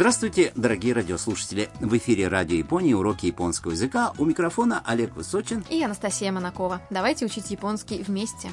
[0.00, 1.68] Здравствуйте, дорогие радиослушатели!
[1.78, 4.14] В эфире Радио Японии уроки японского языка.
[4.16, 6.80] У микрофона Олег Высочин и Анастасия Монакова.
[6.88, 8.48] Давайте учить японский вместе.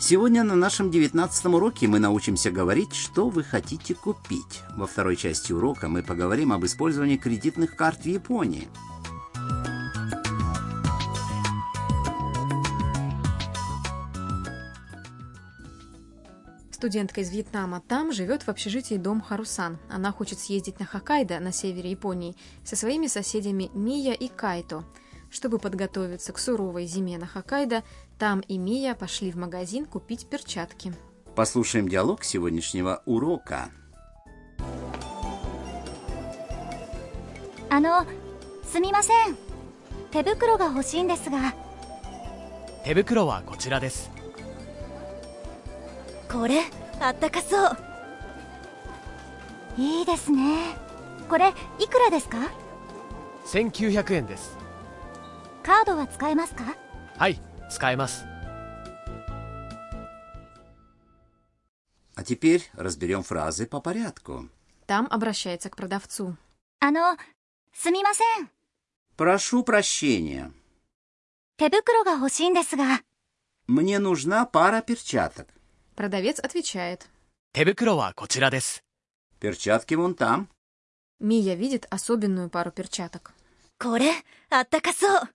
[0.00, 4.62] Сегодня на нашем девятнадцатом уроке мы научимся говорить, что вы хотите купить.
[4.74, 8.66] Во второй части урока мы поговорим об использовании кредитных карт в Японии.
[16.75, 19.77] Студентка из Вьетнама там живет в общежитии дом Харусан.
[19.89, 24.83] Она хочет съездить на Хоккайдо на севере Японии со своими соседями Мия и Кайто.
[25.29, 27.83] Чтобы подготовиться к суровой зиме на Хоккайдо,
[28.17, 30.93] там и Мия пошли в магазин купить перчатки.
[31.35, 33.69] Послушаем диалог сегодняшнего урока.
[37.73, 38.05] あの
[38.63, 39.37] すみません
[40.11, 41.53] 手袋が欲しいんですが
[42.83, 44.11] 手袋はこちらです
[46.31, 46.61] これ
[46.99, 47.77] あったかそう
[49.77, 50.75] いいですね
[51.29, 52.37] これいくらですか
[53.45, 54.57] 1900円です
[55.63, 56.75] カードは使えますか
[57.17, 58.25] はい使えます
[62.15, 64.49] А теперь разберем фразы по порядку.
[64.85, 66.35] Там обращается к продавцу.
[66.79, 67.15] あの
[67.73, 68.49] すみません
[69.17, 70.51] Прошу прощения.
[71.57, 73.01] 手袋が欲しいんですが
[73.67, 75.47] Мне нужна пара перчаток.
[75.95, 77.07] Продавец отвечает.
[77.53, 78.83] 手袋はこちらです
[79.39, 80.47] Перчатки вон там.
[81.19, 83.33] Мия видит особенную пару перчаток.
[83.79, 84.11] これ
[84.49, 85.29] あったかそう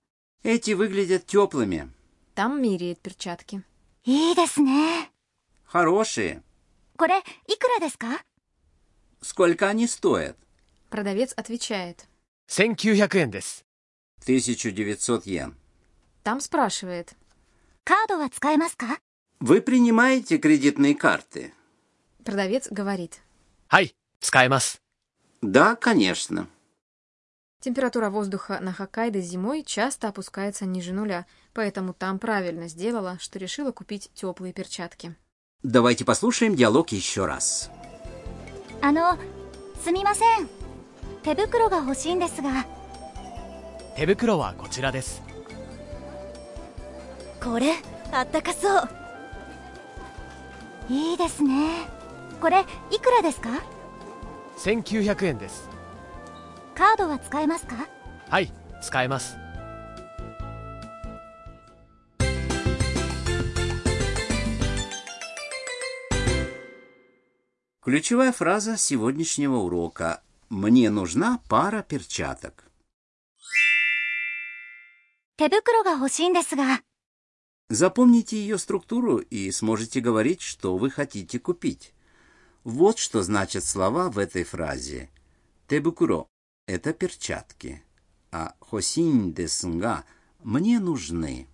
[0.44, 1.88] Эти выглядят теплыми.
[2.34, 3.62] Там меряет перчатки.
[4.04, 5.10] いいですね
[5.66, 6.42] Хорошие.
[6.96, 7.22] これい
[7.58, 8.24] くらですか
[9.22, 10.36] Сколько они стоят?
[10.90, 12.06] Продавец отвечает.
[12.48, 13.64] 1900円です
[14.24, 15.54] 1900 йен.
[16.22, 17.14] Там спрашивает.
[17.84, 18.98] カードは使えますか
[19.40, 21.52] Вы принимаете кредитные карты?
[22.24, 23.20] Продавец говорит.
[23.68, 24.80] はい使えます
[25.42, 26.48] Да, конечно.
[27.60, 33.72] Температура воздуха на Хоккайдо зимой часто опускается ниже нуля, поэтому там правильно сделала, что решила
[33.72, 35.14] купить теплые перчатки.
[35.62, 37.70] Давайте послушаем диалог еще раз.
[38.82, 39.18] あの
[39.82, 40.48] すみません
[41.22, 42.66] 手袋が欲しいんですが
[43.96, 45.22] 手袋はこちらです
[47.42, 47.74] これ
[48.12, 48.88] あったかそう
[50.90, 51.88] いいですね
[52.40, 53.50] これいくらですか
[54.58, 55.68] 1900円です
[56.74, 57.88] カードは使えますか
[58.28, 59.36] はい使えます
[67.86, 70.20] Ключевая фраза сегодняшнего урока.
[70.50, 72.64] Мне нужна пара перчаток.
[75.36, 76.82] 手袋が欲しいんですが
[77.71, 81.93] Запомните ее структуру и сможете говорить, что вы хотите купить.
[82.65, 85.09] Вот что значат слова в этой фразе.
[85.69, 86.27] Тебукуро–
[86.67, 87.81] это перчатки,
[88.29, 90.03] а хосинь десунга–
[90.43, 91.47] мне нужны.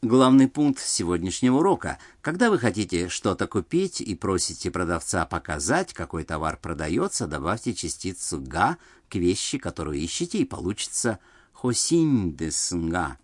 [0.00, 1.98] Главный пункт сегодняшнего урока.
[2.22, 8.78] Когда вы хотите что-то купить и просите продавца показать, какой товар продается, добавьте частицу «га»
[9.10, 11.18] к вещи, которую ищете, и получится
[11.64, 13.16] «хосинь десунга».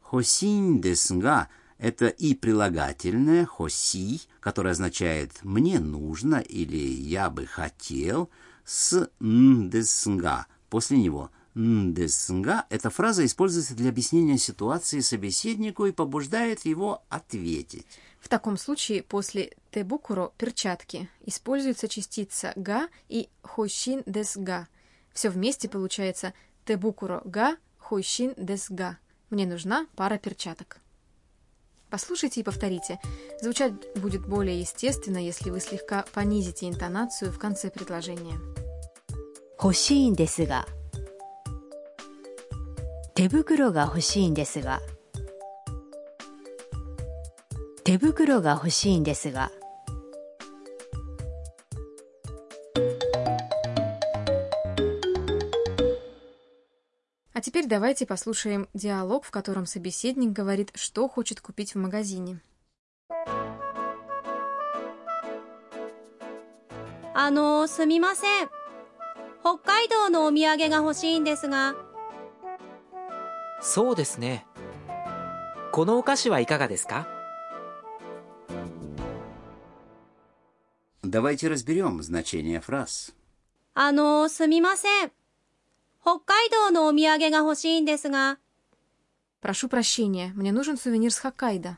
[0.00, 1.48] «Хосинь десунга»—
[1.78, 8.30] это и прилагательное «хоси», которое означает «мне нужно» или «я бы хотел»,
[8.64, 16.64] с «н десунга» после него– «ндеснга» эта фраза используется для объяснения ситуации собеседнику и побуждает
[16.64, 17.84] его ответить.
[18.20, 24.68] В таком случае после «тебукуро»– перчатки используется частица «га» и «хойшин дес га».
[25.12, 26.32] Все вместе получается
[26.64, 27.56] «тебукуро га
[27.91, 28.97] хойшин дес га».
[29.29, 30.77] Мне нужна пара перчаток.
[31.89, 32.99] Послушайте и повторите.
[33.41, 38.39] Звучать будет более естественно, если вы слегка понизите интонацию в конце предложения.
[39.59, 40.67] 欲しいんですが
[43.15, 44.81] 手袋が欲しいんですが
[47.83, 49.51] 手袋が欲しいんですが
[57.33, 62.39] А теперь давайте послушаем диалог, в котором собеседник говорит, что хочет купить в магазине.
[67.19, 68.47] あのすみません
[69.41, 71.73] 北海道のお土産が欲しいんですが
[73.59, 74.45] そうですね
[75.71, 77.07] このお菓子はいかがですか
[81.03, 83.13] Давайте разберем значение фраз.
[83.73, 85.11] あのすみません
[86.01, 88.37] 北海道のお土産が欲しいんですが
[89.41, 91.77] Прошу прощения, мне нужен сувенир с Хоккайдо.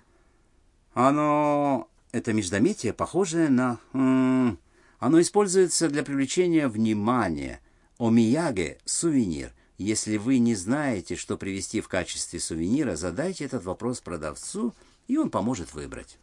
[0.93, 1.87] Оно...
[2.11, 3.79] Это междометие, похожее на...
[3.93, 4.57] м,
[4.99, 7.61] Оно используется для привлечения внимания.
[7.99, 9.53] Омияге – сувенир.
[9.77, 14.73] Если вы не знаете, что привезти в качестве сувенира, задайте этот вопрос продавцу,
[15.07, 16.17] и он поможет выбрать.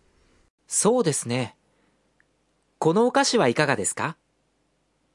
[0.67, 1.55] そうですね。
[2.79, 4.17] このお菓子はいかがですか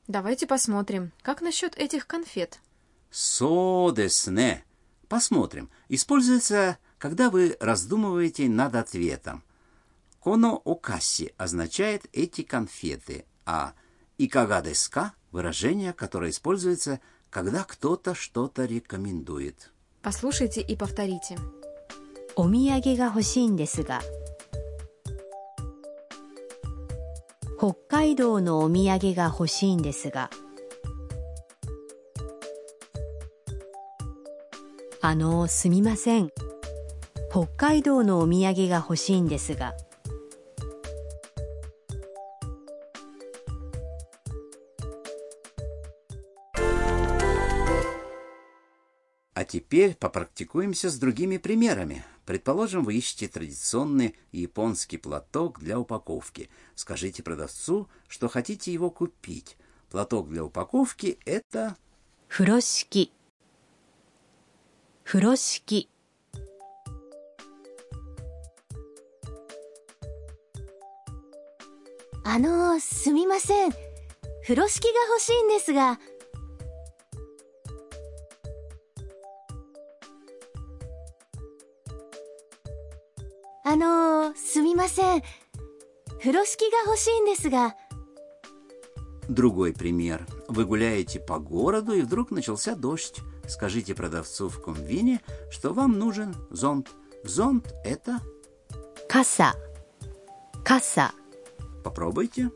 [0.08, 2.60] Давайте посмотрим, как насчет этих конфет?
[3.10, 4.64] Содесне.
[5.08, 5.70] Посмотрим.
[5.90, 9.44] Используется, когда вы раздумываете над ответом.
[10.20, 13.74] Коно окаси означает эти конфеты, а
[14.18, 19.72] икагадеска – выражение, которое используется, когда кто-то что-то рекомендует.
[20.02, 21.38] Послушайте и повторите.
[22.36, 24.02] お土産が欲しいんですが
[27.58, 30.30] 北海道のお土産が欲しいんですが
[35.02, 36.30] あのすみません
[37.32, 39.74] 北海道のお土産が欲しいんですが
[49.34, 52.04] А теперь попрактикуемся с другими примерами.
[52.28, 56.52] Предположим, вы ищете традиционный японский платок для упаковки.
[56.76, 59.58] Скажите продавцу, что хотите его купить.
[59.90, 61.76] Платок для упаковки – это
[62.30, 63.12] 風呂敷
[65.06, 65.90] 風呂敷
[72.24, 73.72] あのすみません
[74.44, 76.00] 風呂敷が欲しいんですが
[83.64, 85.22] あのすみません
[86.20, 87.76] 風呂敷が欲しいんですが
[89.30, 90.26] Другой пример.
[90.50, 93.22] Вы гуляете по городу, и вдруг начался дождь.
[93.48, 96.90] Скажите продавцу в комвине, что вам нужен зонт.
[97.24, 98.20] Зонт – это…
[99.08, 99.54] 傘
[100.64, 101.12] 傘
[101.84, 102.50] Попробуйте.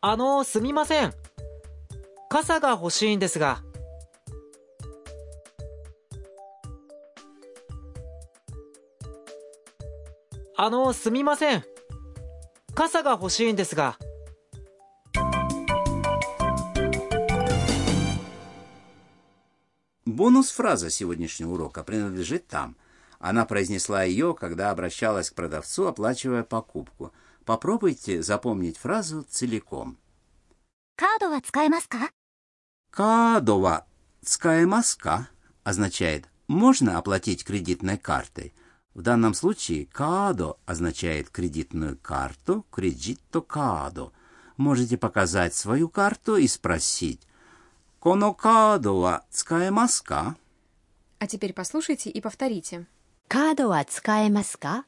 [0.00, 1.12] あの、すみません。
[2.28, 3.62] 傘が欲しいんですが。
[10.56, 11.64] あの、すみません。
[12.74, 13.96] 傘が欲しいんですが。
[20.23, 22.77] Бонус-фраза сегодняшнего урока принадлежит там.
[23.19, 27.11] Она произнесла ее, когда обращалась к продавцу, оплачивая покупку.
[27.43, 29.97] Попробуйте запомнить фразу целиком.
[30.95, 32.09] «Кадова цкаемаска?»
[32.89, 33.85] «Кадова
[34.23, 35.27] цкаемаска»
[35.65, 38.53] означает «можно оплатить кредитной картой».
[38.93, 44.13] В данном случае «кадо» означает кредитную карту, «кредитто кадо».
[44.55, 47.27] Можете показать свою карту и спросить
[48.02, 50.36] «Коно кадо ва цкаемаска?»
[51.20, 52.86] А теперь послушайте и повторите.
[53.28, 54.84] カードは使えますか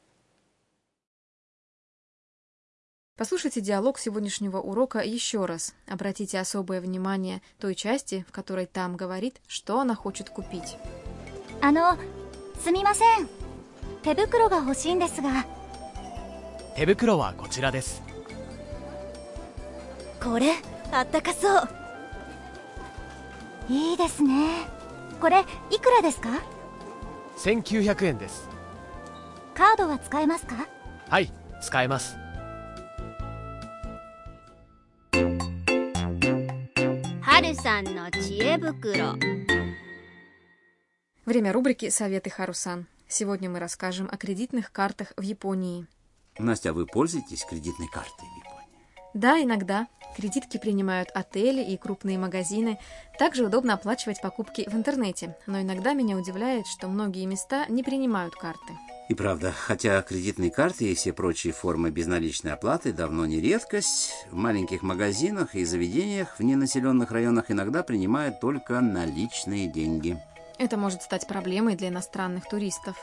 [3.17, 5.75] Послушайте диалог сегодняшнего урока еще раз.
[5.87, 10.77] Обратите особое внимание той части, в которой там говорит, что она хочет купить.
[11.63, 11.95] あの
[12.59, 13.29] すみません
[14.01, 15.45] 手袋が欲しいんですが
[16.75, 18.01] 手袋はこちらです
[20.19, 20.53] これ
[20.91, 21.69] あったかそう
[23.69, 24.67] いいですね
[25.19, 26.29] これいくらですか
[27.37, 28.49] 1900円です
[29.53, 30.67] カードは使えますか
[31.09, 32.17] はい使えます
[41.25, 42.87] Время рубрики «Советы Харусан».
[43.07, 45.85] Сегодня мы расскажем о кредитных картах в Японии.
[46.39, 48.85] Настя, а вы пользуетесь кредитной картой в Японии?
[49.13, 49.87] Да, иногда.
[50.16, 52.78] Кредитки принимают отели и крупные магазины.
[53.18, 55.36] Также удобно оплачивать покупки в интернете.
[55.46, 58.72] Но иногда меня удивляет, что многие места не принимают карты.
[59.10, 64.34] И правда, хотя кредитные карты и все прочие формы безналичной оплаты давно не редкость, в
[64.34, 70.18] маленьких магазинах и заведениях в ненаселенных районах иногда принимают только наличные деньги.
[70.58, 72.96] Это может стать проблемой для иностранных туристов.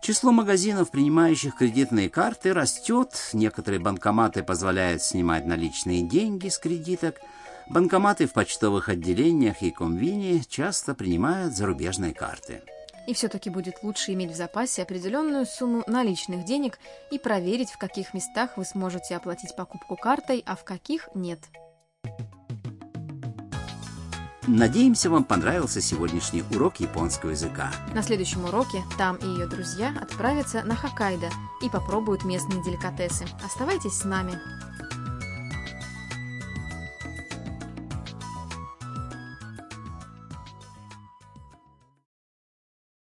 [0.00, 3.30] Число магазинов, принимающих кредитные карты, растет.
[3.34, 7.20] Некоторые банкоматы позволяют снимать наличные деньги с кредиток.
[7.68, 12.62] Банкоматы в почтовых отделениях и комвине часто принимают зарубежные карты.
[13.06, 16.78] И все-таки будет лучше иметь в запасе определенную сумму наличных денег
[17.10, 21.40] и проверить, в каких местах вы сможете оплатить покупку картой, а в каких нет.
[24.46, 27.70] Надеемся, вам понравился сегодняшний урок японского языка.
[27.94, 31.28] На следующем уроке там и ее друзья отправятся на Хоккайдо
[31.62, 33.26] и попробуют местные деликатесы.
[33.44, 34.38] Оставайтесь с нами.